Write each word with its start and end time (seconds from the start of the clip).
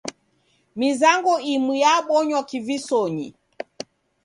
Mizango 0.79 1.33
imu 1.53 1.73
yabonywa 1.83 2.39
kivisonyi. 2.49 3.27